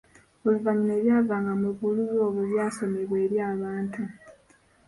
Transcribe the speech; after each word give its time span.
Oluvannyuma 0.47 0.93
ebyavanga 0.99 1.53
mu 1.61 1.69
bululu 1.77 2.15
obwo 2.25 2.41
byasomebwa 2.51 3.15
eri 3.25 3.37
abantu. 3.51 4.01